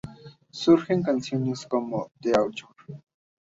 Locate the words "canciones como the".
1.03-2.31